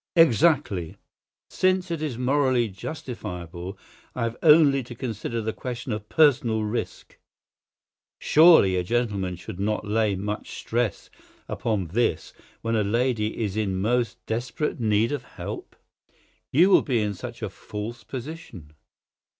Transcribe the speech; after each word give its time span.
"Exactly. 0.15 0.97
Since 1.51 1.91
it 1.91 2.01
is 2.01 2.17
morally 2.17 2.69
justifiable 2.69 3.77
I 4.15 4.23
have 4.23 4.35
only 4.41 4.81
to 4.81 4.95
consider 4.95 5.41
the 5.43 5.53
question 5.53 5.91
of 5.91 6.09
personal 6.09 6.63
risk. 6.63 7.19
Surely 8.17 8.75
a 8.77 8.83
gentleman 8.83 9.35
should 9.35 9.59
not 9.59 9.85
lay 9.85 10.15
much 10.15 10.53
stress 10.57 11.11
upon 11.47 11.89
this 11.89 12.33
when 12.63 12.75
a 12.75 12.83
lady 12.83 13.43
is 13.43 13.55
in 13.55 13.79
most 13.79 14.17
desperate 14.25 14.79
need 14.79 15.11
of 15.11 15.21
his 15.21 15.33
help?" 15.33 15.75
"You 16.51 16.71
will 16.71 16.81
be 16.81 16.99
in 16.99 17.13
such 17.13 17.43
a 17.43 17.49
false 17.51 18.03
position." 18.03 18.73